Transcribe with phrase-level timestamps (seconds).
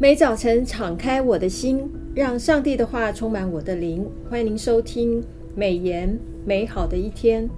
[0.00, 4.08] 每早晨敞开我的心，让上帝的话充满我的灵。
[4.30, 5.20] 欢迎您收听
[5.56, 7.50] 美言美好的一天。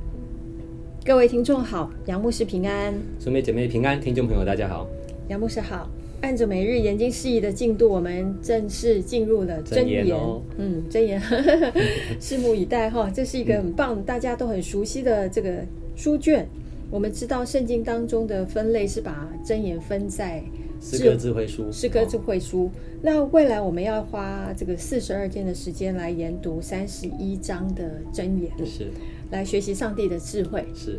[1.04, 4.88] 各位听众好，杨牧师平安，兄妹姐妹平安，听众朋友大家好，
[5.28, 5.86] 杨牧师好。
[6.22, 10.02] 按着每日研经释义的进度，我们正式进入了真言。
[10.02, 11.20] 箴言哦、嗯，真言，
[12.18, 13.10] 拭目以待哈。
[13.14, 15.56] 这是一个很棒、嗯、大家都很熟悉的这个
[15.94, 16.48] 书卷。
[16.90, 20.42] 我们知道圣经当中的分类是把真言分在。
[20.80, 22.64] 诗歌智慧书，诗歌智慧书。
[22.64, 22.70] 哦、
[23.02, 28.88] 那未来我们要花这个四十二天的时间来研读三十一章的箴言，是
[29.30, 30.64] 来学习上帝的智慧。
[30.74, 30.98] 是。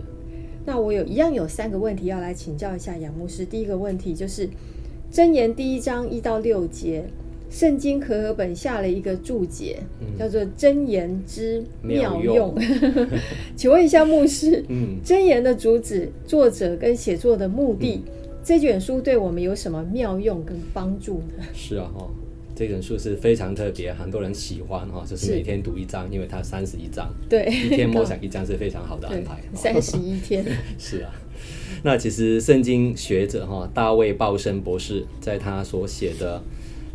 [0.63, 3.43] 那我有一样有三个问题要来请教一下杨牧师。
[3.43, 4.47] 第一个问题就是
[5.11, 7.03] 箴言第一章一到六节，
[7.49, 12.53] 圣经和合本下了一个注解，嗯、叫做箴言之妙用。
[12.53, 13.09] 妙用
[13.57, 18.03] 请问一下牧师， 嗯，箴言的主旨、作者跟写作的目的？
[18.05, 18.11] 嗯
[18.43, 21.43] 这卷书对我们有什么妙用跟帮助呢？
[21.53, 22.09] 是啊，哈，
[22.55, 29.41] 这本书是非常特别，很多人喜欢哈，就是每天读一章，因为它三十一章，对，一天默想一章是非常好的安排。
[29.53, 30.43] 三十一天，
[30.77, 31.11] 是啊。
[31.83, 36.41] 那其实圣经学者哈大卫鲍森博士在他所写的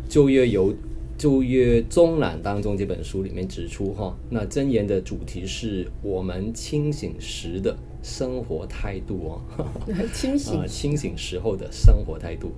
[0.07, 0.73] 旧约有
[1.17, 7.75] 旧约综览当中这本书里面指出哈，那箴言的主题是我们清醒时的。
[8.03, 9.41] 生活态度哦，
[10.13, 12.51] 清醒啊，清醒时候的生活态度。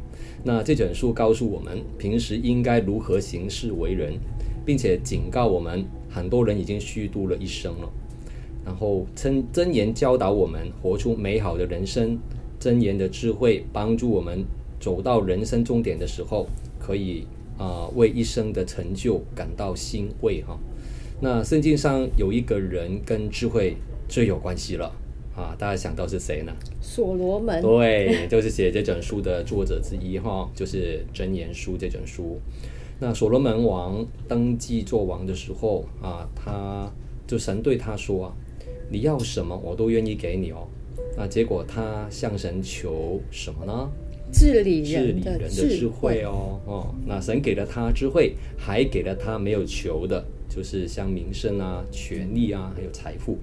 [0.44, 4.14] 那这卷书告诉我们，平时应该如何行事为人，
[4.64, 7.90] 并且警告我们，很多人已经虚度了一生了。
[8.64, 12.20] 然后，箴箴言教导我们活出美好的人生，
[12.60, 14.46] 箴言的智慧帮助我们
[14.80, 16.46] 走到人生终点的时候，
[16.78, 17.26] 可以
[17.60, 20.58] 啊、呃、为一生的成就感到欣慰哈。
[21.22, 23.76] 那圣经上有一个人跟智慧
[24.08, 24.92] 最有关系了。
[25.36, 26.52] 啊，大家想到是谁呢？
[26.82, 27.62] 所罗门。
[27.62, 32.38] 对，就是写这本书的作者之一哈，就是《箴言书》这本书。
[33.00, 36.92] 那所罗门王登基做王的时候啊，他
[37.26, 38.34] 就神对他说
[38.92, 40.68] ：“你要什么，我都愿意给你哦。”
[41.16, 43.90] 那结果他向神求什么呢？
[44.32, 46.60] 治理人的智慧哦。
[46.66, 53.38] 哦，那神给了他智慧，还给了他没有求的，就是像名声啊、权力啊，还有财富。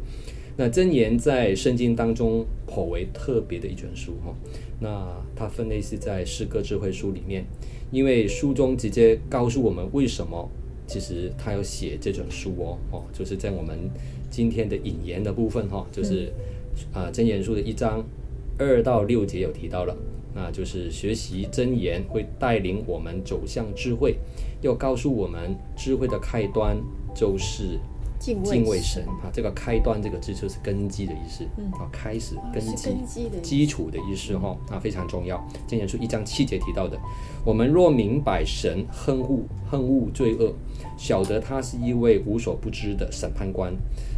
[0.58, 4.34] 那箴言在圣经当中颇为特别的一卷书哈，
[4.80, 7.44] 那它分类是在诗歌智慧书里面，
[7.90, 10.48] 因为书中直接告诉我们为什么
[10.86, 13.78] 其实他要写这卷书哦哦，就是在我们
[14.30, 16.32] 今天的引言的部分哈，就是
[16.90, 18.02] 啊箴言书的一章
[18.58, 19.94] 二到六节有提到了，
[20.36, 24.18] 那就是学习真言会带领我们走向智慧，
[24.60, 26.76] 要告诉我们智慧的开端
[27.14, 27.80] 就是。
[28.18, 29.04] 敬畏，敬畏神。
[29.22, 35.36] 啊，这个开端这个字就是根基的意思，嗯，啊，开始根基，根基的基础的意思哈，啊，非常重要。
[35.68, 36.98] 箴言书一章七节提到的，
[37.44, 40.50] 我们若明白神恨恶恨恶罪恶，
[40.96, 43.76] 晓得他是一位无所不知的审判官，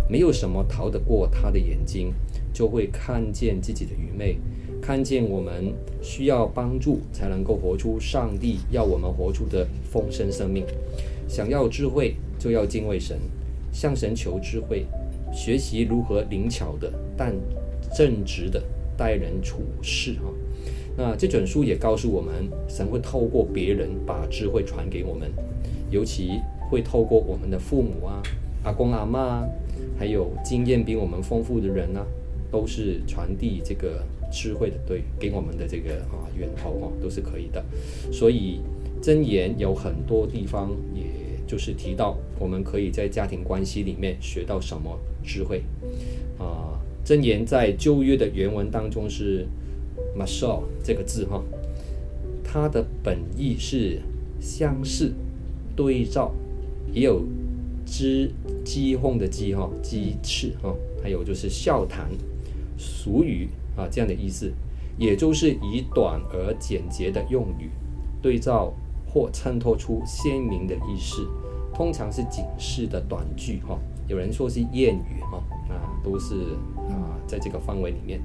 [0.09, 2.15] 没有什么逃得过他的眼睛，
[2.53, 4.37] 就会看见自己的愚昧，
[4.81, 10.65] 看见我们需要帮助才能够活出上帝要我们活出的丰盛生命。
[11.29, 13.19] 想要智慧，就要敬畏神。
[13.71, 14.87] 向神求智慧，
[15.31, 17.35] 学习如何灵巧的但
[17.95, 18.63] 正直的
[18.97, 20.33] 待人处事哈。
[20.97, 25.31] 那这卷书也告诉我们，神会透过别人把智慧传给我们，
[25.91, 28.23] 尤其会透过我们的父母啊、
[28.65, 29.47] 阿公阿嬷啊，
[29.99, 32.05] 还有经验比我们丰富的人啊，
[32.51, 37.65] 都是传递这个智慧的对给我们的这个啊源头哈，都是可以的。
[38.13, 38.61] 所以
[39.03, 41.03] 箴言有很多地方也。
[41.49, 45.63] 就是提到我们可以在家庭关系里面学到什么智慧
[46.39, 46.79] 啊？
[47.07, 49.47] 箴言在旧约的原文当中是
[50.15, 51.43] “mashal” 这个字哈，
[52.45, 53.99] 它的本意是
[54.39, 55.15] 相似、
[55.75, 56.35] 对照，
[56.93, 57.23] 也有
[57.87, 58.29] 讥
[58.63, 62.11] 讥讽的讥哈、讥刺哈，还有就是笑谈、
[62.79, 64.51] 俗语啊这样的意思，
[64.97, 67.69] 也就是以短而简洁的用语
[68.23, 68.73] 对照。
[69.11, 71.27] 或衬托出鲜明的意思，
[71.75, 73.79] 通常是警示的短句哈。
[74.07, 76.35] 有人说是谚语哈，啊，都是
[76.91, 78.21] 啊，在这个范围里面。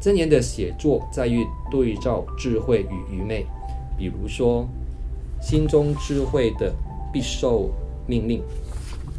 [0.00, 3.46] 箴言的写作在于对照智慧与愚昧，
[3.96, 4.66] 比如说，
[5.40, 6.74] 心中智慧的
[7.12, 7.70] 必受
[8.08, 8.42] 命令，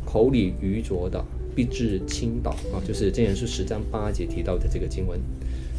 [0.06, 1.24] 口里愚拙的
[1.60, 2.80] 必致倾倒啊。
[2.88, 5.20] 就是箴言是十章八节提到的这个经文，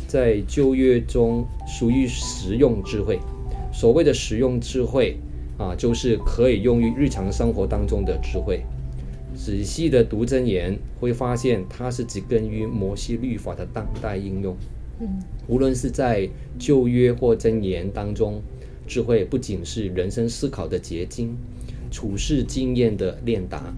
[0.07, 3.19] 在旧约中属于实用智慧。
[3.73, 5.17] 所谓的实用智慧
[5.57, 8.63] 啊，就是可以用于日常生活当中的智慧。
[9.35, 14.55] 仔细的读真言，会发现它是植根于摩西律法的当代应用。
[15.01, 15.09] 嗯，
[15.49, 16.29] 无论是在
[16.59, 18.43] 旧约或真言当中，
[18.87, 21.35] 智慧不仅是人生思考的结晶，
[21.91, 23.73] 处事经验的练达，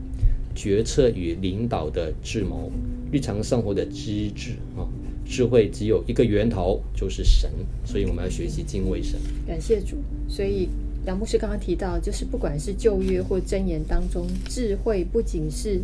[0.54, 2.70] 决策与领导的智谋，
[3.10, 4.88] 日常生活的机智啊。
[5.24, 7.50] 智慧只有一个源头，就是神，
[7.84, 9.18] 所以我们要学习敬畏神。
[9.46, 9.96] 感谢主。
[10.28, 10.68] 所以
[11.06, 15.80] 杨牧师刚刚提到，就是不管是旧约或箴言当中，智慧不仅是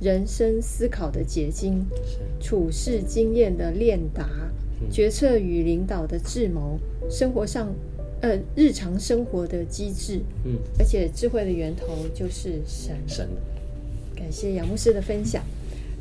[0.00, 1.86] 人生思考的结晶，
[2.40, 4.28] 处事经验的练达，
[4.80, 6.78] 嗯、决策与领导的智谋，
[7.08, 7.72] 生活上
[8.20, 12.96] 呃日常生活的机智，嗯，而且智慧的源头就是神。
[13.06, 13.28] 神。
[14.14, 15.42] 感谢杨牧师的分享。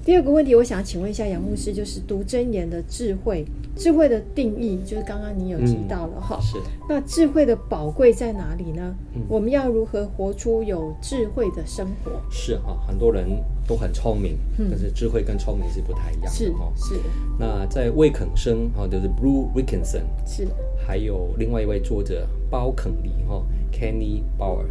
[0.04, 6.42] 第二个问题，我想请问一下杨牧师，就是读真言的智慧，智慧的定义，就是刚刚你有提到了哈、嗯。
[6.42, 6.58] 是。
[6.90, 8.96] 那智慧的宝贵在哪里呢？
[9.13, 12.19] 嗯、我们要如何活出有智慧的生活？
[12.31, 13.28] 是哈，很多人
[13.68, 16.74] 都很聪明，嗯、但是智慧跟聪明是不太一样的哈。
[16.75, 16.96] 是。
[17.38, 20.48] 那在魏肯生哈，就是 Bruce Wilkinson，是。
[20.84, 24.66] 还有另外一位作者包肯尼哈，Kenny Bauer。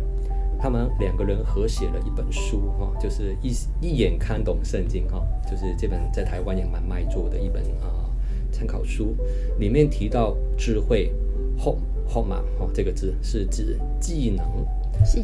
[0.60, 8.10] 他们两个人合写了一本书，哈，就是一一眼看懂圣经，哈，就是这本在台湾也蛮卖座的一本啊
[8.52, 9.16] 参考书。
[9.58, 11.10] 里面提到智慧
[11.58, 14.46] ，hokmah 哈，这个字是指技能，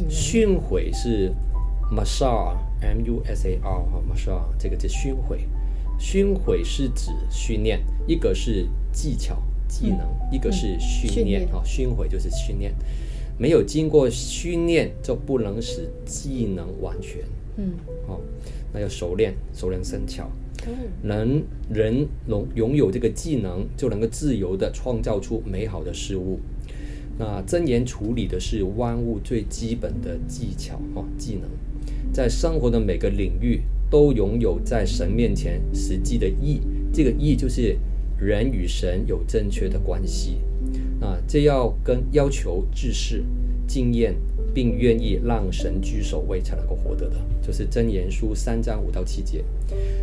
[0.09, 1.31] 训诲是
[1.91, 5.37] musar，m u s a r 哈，musar 这个字训诲，
[5.99, 9.37] 训诲是指训练，一个是技巧
[9.67, 12.73] 技能，嗯、一个是训练，哈、嗯，训诲就是训练。
[13.37, 17.21] 没有经过训练，就不能使技能完全。
[17.57, 17.71] 嗯，
[18.07, 18.19] 哦，
[18.73, 20.29] 那要熟练，熟练生巧。
[20.65, 20.73] 嗯，
[21.03, 26.39] 能人拥拥有这个技能，就能够自由地创造出美好的事物。
[27.19, 31.49] 那真言处理的是万物最基本的技巧，哈，技能，
[32.11, 36.61] 在生活的每个领域都拥有在神面前实际的义。
[36.91, 37.77] 这个义就是
[38.19, 40.39] 人与神有正确的关系。
[40.99, 43.23] 啊，这要跟要求知识、
[43.67, 44.15] 经验，
[44.53, 49.43] 并愿意让神居首位才能够获得的，就是箴言书三章五到七节。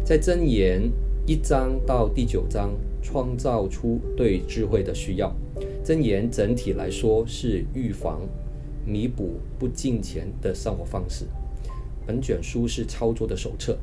[0.05, 0.83] 在箴言
[1.27, 2.71] 一章到第九章，
[3.03, 5.35] 创造出对智慧的需要。
[5.85, 8.21] 箴言整体来说是预防、
[8.87, 11.25] 弥补不敬虔的生活方式。
[12.07, 13.77] 本卷书是操作的手册，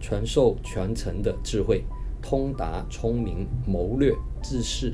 [0.00, 1.82] 传授全程的智慧，
[2.20, 4.12] 通达聪明、谋略、
[4.42, 4.92] 知识、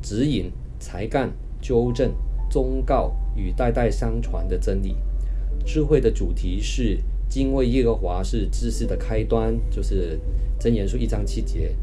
[0.00, 0.52] 指引。
[0.78, 1.30] 才干、
[1.60, 2.12] 纠正、
[2.50, 4.96] 忠告与代代相传的真理。
[5.64, 6.98] 智慧的主题是
[7.28, 10.18] 敬畏耶和华是知识的开端，就是
[10.58, 11.74] 箴言书一章七节。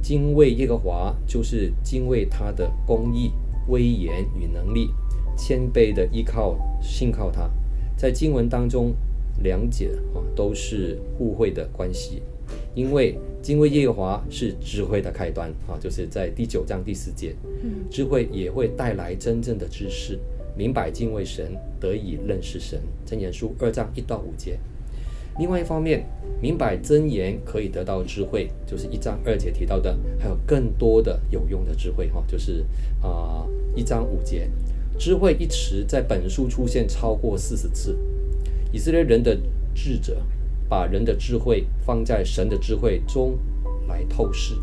[0.00, 3.30] 敬畏耶和华就是敬畏他的公义、
[3.68, 4.88] 威严与能力，
[5.36, 7.50] 谦卑的依靠、信靠他。
[7.96, 8.94] 在经文当中，
[9.42, 9.84] 两者
[10.14, 12.22] 啊都是互惠的关系，
[12.78, 13.18] 因为。
[13.40, 17.34] 敬畏耶和华是智慧的开端啊，就是在第九章第四节。
[17.62, 20.18] 嗯智慧也会带来真正的知识，
[20.56, 22.80] 明白敬畏神，得以认识神。
[23.06, 24.58] 真言书二章一到五节。
[25.38, 26.04] 另外一方面，
[26.42, 32.66] 明白真言可以得到智慧，就是一章二节提到的，还有更多的有用的智慧哈，就是
[33.00, 34.50] 啊一章五节。
[34.98, 37.96] 智慧一词在本书出现超过四十次。
[38.72, 39.38] 以色列人的
[39.72, 40.20] 智者。
[40.68, 43.38] 把人的智慧放在神的智慧中
[43.88, 44.54] 来透视，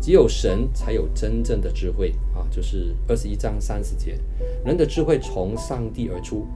[0.00, 2.46] 只有神才有真正的智慧啊！
[2.50, 4.18] 就是二十一章三十节，
[4.64, 6.46] 人的智慧从上帝而出。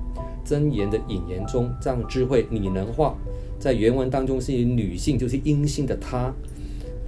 [0.44, 3.14] 箴言的引言中，将智慧拟人化，
[3.58, 6.32] 在原文当中是以女性，就是阴性的她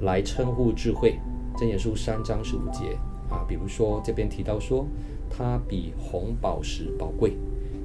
[0.03, 1.19] 来称呼智慧。
[1.57, 2.99] 箴言书三章十五节
[3.31, 4.87] 啊，比如说这边提到说，
[5.31, 7.33] 她比红宝石宝贵，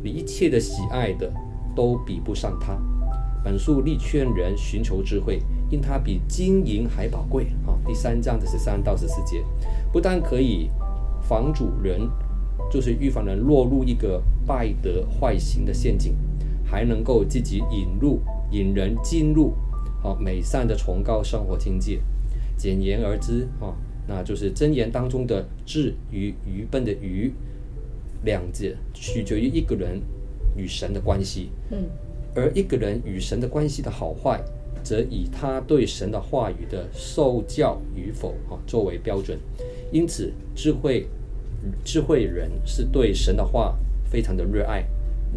[0.04, 1.32] 你一切的喜爱的
[1.74, 2.78] 都比不上她。
[3.46, 7.46] 本书力劝人寻求智慧，因它比金银还宝贵。
[7.68, 9.44] 啊，第三章的十三到十四节，
[9.94, 10.68] 不但可以
[11.22, 12.10] 防主人，
[12.72, 16.16] 就是预防人落入一个败德坏行的陷阱，
[16.66, 19.54] 还能够积极引入引人进入
[20.02, 22.02] 好美善的崇高生活境界。
[22.58, 27.32] 简言而之，啊，那就是箴言当中的智与愚笨的愚，
[28.24, 30.02] 两者取决于一个人
[30.58, 31.52] 与神的关系。
[31.70, 31.86] 嗯。
[32.36, 34.44] 而一个人与神的关系的好坏，
[34.84, 39.40] 则以他对神的话语的受教与否啊作为标准。
[39.92, 41.08] 因此，智慧
[41.84, 43.78] 智慧人是对神的话
[44.12, 44.86] 非常的热爱、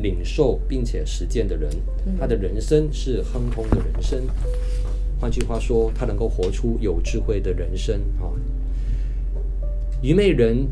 [0.02, 1.70] 领受并且实践的人。
[2.18, 4.26] 他的人生是亨通的人生。
[5.20, 8.30] 换句话说，他能够活出有智慧的人生啊。
[10.02, 10.66] 愚昧人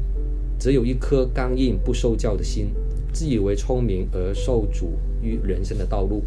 [0.58, 2.70] 则有一颗刚硬不受教的心。
[3.16, 4.90] 自以为聪明而受阻
[5.22, 6.22] 于人生的道路。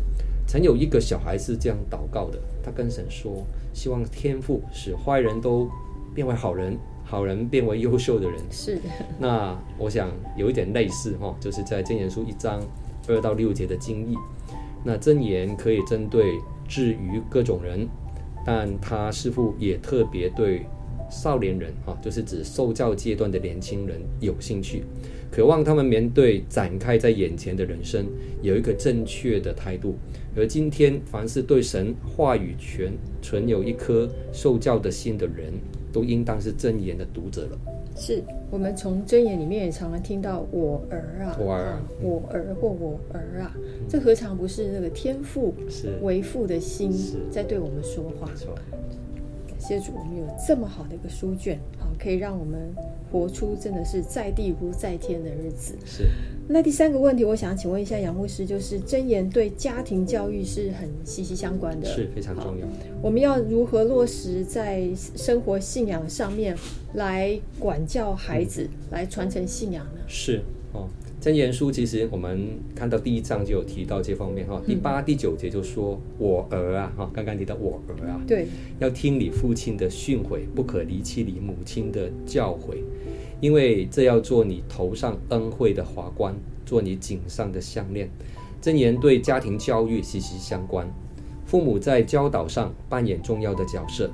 [0.47, 5.69] 曾有一个小孩是这样祷告的，他跟神说：“希望天赋使坏人都
[6.15, 8.39] 变为好人，好人变为优秀的人。
[8.49, 8.81] 是的。
[9.19, 12.59] 那我想有一点类似哈，就是在箴言书一章
[13.07, 14.15] 二到六节的经义。
[14.83, 17.87] 那箴言可以针对至于各种人，
[18.43, 20.65] 但他似乎也特别对
[21.11, 24.83] 少年人哈，就是指受教阶段的年轻人有兴趣，
[25.31, 28.05] 渴望他们面对展开在眼前的人生
[28.41, 29.95] 有一个正确的态度。
[30.35, 35.53] 而今天，凡是对神话语权存有一颗受教的心的人，
[35.91, 37.59] 都应当是真言的读者了。
[37.95, 45.53] 是我们从真言里面也常常听到“我儿啊，我儿，啊、我儿或我儿啊”，嗯、这何尝不是那个天父
[46.01, 46.91] 为父的心
[47.29, 48.29] 在对我们说话？
[49.59, 52.73] 感谢主，我们有这么好的一个书卷，好，可以让我们
[53.11, 55.75] 活出真的是在地如在天的日子。
[55.85, 56.05] 是。
[56.47, 62.65] 那第三个问题，我想请问一下杨牧师，就是箴言对家庭教育是很息息相关的，是非常重要。
[63.01, 66.55] 我们要如何落实在生活信仰上面
[66.93, 69.99] 来管教孩子，嗯、来传承信仰呢？
[70.07, 70.87] 是哦，
[71.21, 78.47] 箴言书其实我们看到第一章就有提到这方面哈、哦，第八、第九节就说：“我儿啊，哈，刚刚提到我儿啊，对，
[78.79, 82.77] 要听你父亲的训诲，不可离弃你母亲的教诲。”
[83.41, 86.33] 因为这要做你头上恩惠的华冠，
[86.65, 88.09] 做你颈上的项链。
[88.61, 90.89] 真言对家庭教育息息相关，
[91.45, 94.09] 父母在教导上扮演重要的角色。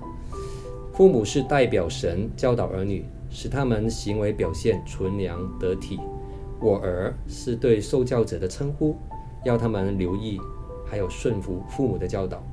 [0.91, 5.99] 父母是代表神教导儿女，使他们行为表现纯良得体。
[6.65, 8.95] 我儿是对受教者的称呼，
[9.43, 10.41] 要他们留意
[10.83, 12.43] 还有顺服父母的教导。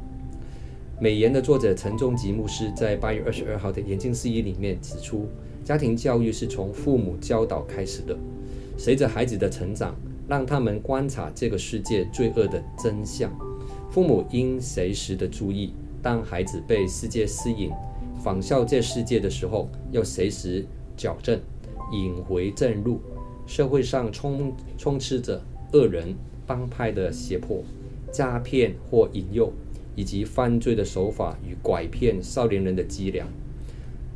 [1.00, 5.26] 美言的作者陈忠吉牧师在八月二十二号的研经释义里面指出。
[5.64, 8.14] 家庭教育是从父母教导开始的，
[8.76, 9.94] 随着孩子的成长，
[10.28, 13.30] 让他们观察这个世界罪恶的真相。
[13.90, 17.70] 父母应随时的注意，当孩子被世界吸引，
[18.22, 20.66] 仿效这世界的时候，要随时
[20.96, 21.40] 矫正，
[21.92, 23.00] 引回正路。
[23.46, 26.14] 社会上充充斥着恶人
[26.46, 27.62] 帮派的胁迫、
[28.10, 29.52] 诈骗或引诱，
[29.94, 33.26] 以及犯罪的手法与拐骗少年人的伎俩。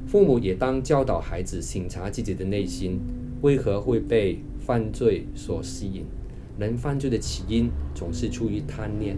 [0.07, 3.01] 父母也当教导孩子省察自己的内心，
[3.43, 6.05] 为何会被犯罪所吸引？
[6.59, 9.17] 人犯罪的起因总是出于贪念。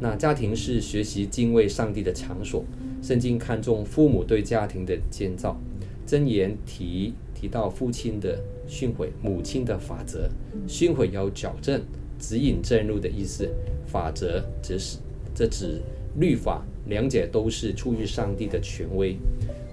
[0.00, 2.64] 那家庭是学习敬畏上帝的场所，
[3.00, 5.58] 圣经看重父母对家庭的建造。
[6.06, 7.14] 箴言提
[7.46, 8.36] 提到父亲的
[8.66, 10.28] 训诲，母亲的法则。
[10.66, 11.80] 训诲要矫正、
[12.18, 13.48] 指引正路的意思，
[13.86, 14.98] 法则则是
[15.32, 15.80] 这指
[16.18, 19.16] 律法，两者都是出于上帝的权威。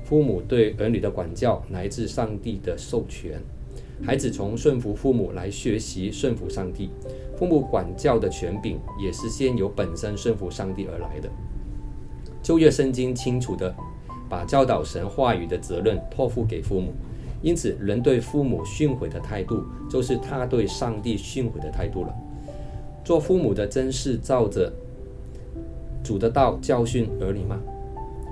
[0.06, 3.42] 父母对儿女的管教来自上帝的授权，
[4.06, 6.92] 孩子从顺服父母来学习顺服上帝。
[7.36, 11.27] 父母管教的权柄也是先由本身顺服上帝而来的。
[12.44, 13.74] 旧约圣经清楚地
[14.30, 16.94] 把教导神话语的责任托付给父母，
[17.44, 22.16] 因此人对父母训诲的态度，就是他对上帝训诲的态度了。
[23.04, 24.74] 做父母的真是照着
[26.04, 27.60] 主的道教训儿女吗？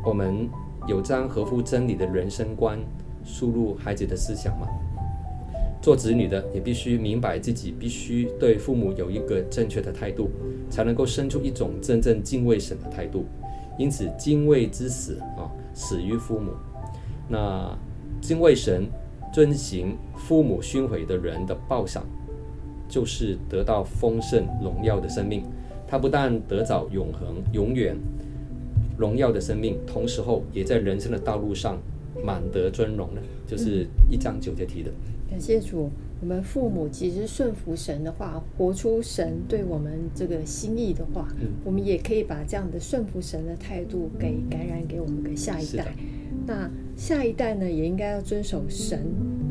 [0.04, 0.50] 我们。
[0.88, 2.80] 有将合乎真理的人生观
[3.24, 4.68] 输入孩子的思想吗？
[5.80, 10.32] 做子女的也必须明白自己必须对父母有一个正确的态度，
[10.72, 13.26] 才能够生出一种真正敬畏神的态度。
[13.78, 16.52] 因此，敬畏之死啊，死于父母。
[17.28, 17.78] 那
[18.20, 18.88] 敬畏神、
[19.32, 22.04] 遵行父母训诲的人的报赏，
[22.90, 25.44] 就是得到丰盛荣耀的生命。
[25.88, 27.96] 他不但得着永恒、永远。
[28.98, 31.80] 荣耀的生命，同时候也在人生的道路上
[32.24, 34.92] 满得尊荣呢，就是一章九节提的。
[35.28, 35.90] 感谢主，
[36.22, 45.88] 我们父母其实顺服神的话，活出神对我们这个心意的话，嗯、我们也可以把这样的顺服神的态度给感染给我们的下一代。
[46.46, 49.00] 那下一代呢，也应该要遵守神，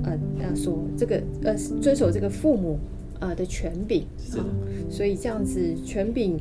[0.04, 2.78] 呃，他，说这个呃，遵守这个父母
[3.18, 4.06] 呃的权柄。
[4.16, 4.46] 是的、哦。
[4.88, 6.38] 所以这样子权柄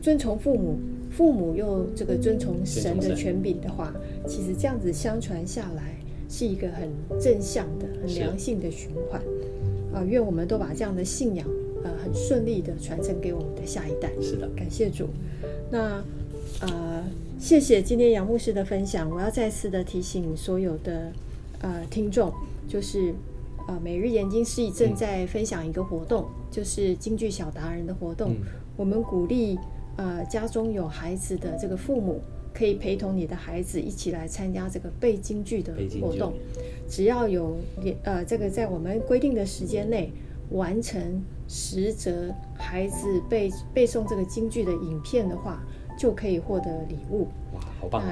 [0.00, 0.78] 遵从父母。
[1.14, 3.92] 父母又这个遵从神的权柄的话，
[4.26, 5.94] 其实这样子相传下来
[6.32, 6.88] 是一个很
[7.20, 9.20] 正向的、很良性的循环。
[9.92, 11.46] 啊，愿我们都把这样的信仰，
[11.84, 14.10] 呃，很顺利的传承给我们的下一代。
[14.22, 15.06] 是的，感谢主。
[15.70, 16.02] 那
[16.62, 17.04] 呃，
[17.38, 19.10] 谢谢今天杨牧师的分享。
[19.10, 21.12] 我要再次的提醒所有的
[21.60, 22.32] 呃听众，
[22.66, 23.12] 就是
[23.68, 28.30] 呃每日研经释义正在分享一个活动，嗯、就是京剧小达人的活动。
[28.30, 28.36] 嗯、
[28.78, 29.58] 我们鼓励。
[29.94, 32.18] 呃，家中有孩子的这个父母，
[32.54, 36.34] 可以陪同你的孩子一起来参加这个背京剧的活动。
[36.88, 37.56] 只要有
[38.04, 40.12] 呃，这个在我们规定的时间内
[40.50, 45.64] 完成十则孩子背背诵这个京剧的影片的话，
[45.98, 47.28] 就可以获得礼物。
[47.54, 48.02] 哇，好棒！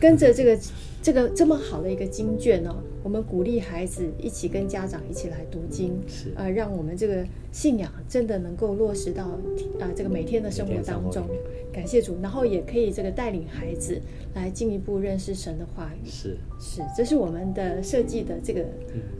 [0.00, 0.58] 跟着这个
[1.00, 9.38] 这个这么好的一个经卷呢、哦，我们鼓励孩子一起跟家长一起来读经，是呃，让我们这个信仰真的能够落实到啊、
[9.80, 11.24] 呃、这个每天的生活当中。
[11.72, 14.00] 感谢主，然后也可以这个带领孩子
[14.34, 16.08] 来进一步认识神的话语。
[16.08, 18.64] 是是，这是我们的设计的这个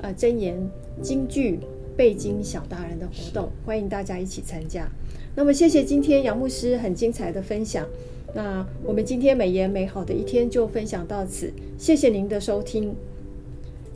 [0.00, 0.58] 呃真言
[1.00, 1.60] 金句
[1.96, 4.90] 背经小达人的活动，欢迎大家一起参加。
[5.38, 7.86] 那么谢谢今天杨牧师很精彩的分享。
[8.34, 12.92] 那我们今天美言美好的一天就分享到此，谢谢您的收听。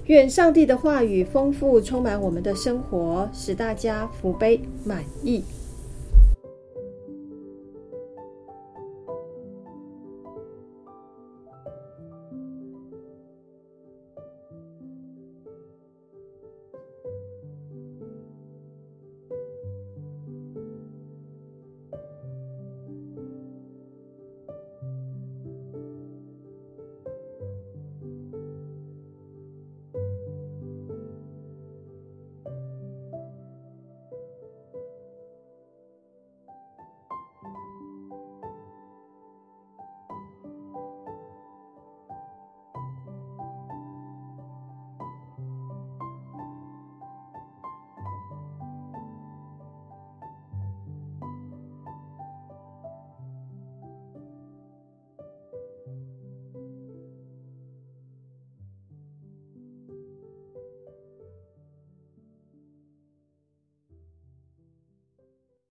[0.06, 5.42] 愿上帝的话语丰富充满我们的生活，使大家福杯满溢。